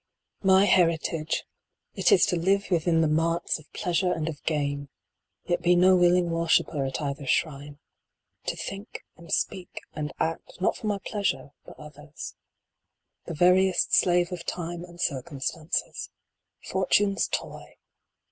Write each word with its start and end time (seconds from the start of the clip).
1VF 0.43 0.63
^ 0.63 0.65
heritage!" 0.67 1.43
It 1.93 2.11
is 2.11 2.25
to 2.25 2.35
live 2.35 2.71
within 2.71 3.01
The 3.01 3.07
marts 3.07 3.59
of 3.59 3.71
Pleasure 3.71 4.11
and 4.11 4.27
of 4.29 4.41
Gain, 4.45 4.89
yet 5.45 5.61
be 5.61 5.75
No 5.75 5.95
willing 5.95 6.31
worshiper 6.31 6.83
at 6.85 6.99
either 6.99 7.27
shrine; 7.27 7.77
To 8.47 8.55
think, 8.55 9.05
and 9.15 9.31
speak, 9.31 9.81
and 9.93 10.11
act, 10.19 10.59
not 10.59 10.75
for 10.75 10.87
my 10.87 10.97
pleasure, 11.05 11.51
But 11.65 11.77
others. 11.79 12.33
The 13.25 13.35
veriest 13.35 13.93
slave 13.93 14.31
of 14.31 14.43
time 14.43 14.83
And 14.83 14.99
circumstances. 14.99 16.09
Fortune 16.63 17.13
s 17.17 17.27
toy 17.27 17.75